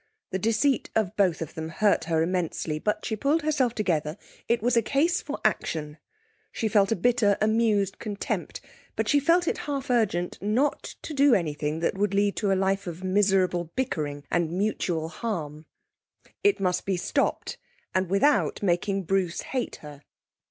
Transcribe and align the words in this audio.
The 0.31 0.39
deceit 0.39 0.89
of 0.95 1.15
both 1.15 1.43
of 1.43 1.53
them 1.53 1.69
hurt 1.69 2.05
her 2.05 2.23
immensely. 2.23 2.79
But 2.79 3.05
she 3.05 3.15
pulled 3.15 3.43
herself 3.43 3.75
together. 3.75 4.17
It 4.47 4.59
was 4.63 4.75
a 4.75 4.81
case 4.81 5.21
for 5.21 5.39
action. 5.45 5.99
She 6.51 6.67
felt 6.67 6.91
a 6.91 6.95
bitter, 6.95 7.37
amused 7.39 7.99
contempt, 7.99 8.61
but 8.95 9.07
she 9.07 9.19
felt 9.19 9.47
it 9.47 9.59
half 9.69 9.91
urgent 9.91 10.41
not 10.41 10.95
to 11.03 11.13
do 11.13 11.35
anything 11.35 11.81
that 11.81 11.99
would 11.99 12.15
lead 12.15 12.35
to 12.37 12.51
a 12.51 12.55
life 12.57 12.87
of 12.87 13.03
miserable 13.03 13.65
bickering 13.75 14.23
and 14.31 14.49
mutual 14.51 15.07
harm. 15.07 15.67
It 16.43 16.59
must 16.59 16.83
be 16.87 16.97
stopped. 16.97 17.59
And 17.93 18.09
without 18.09 18.63
making 18.63 19.03
Bruce 19.03 19.41
hate 19.41 19.75
her. 19.85 20.01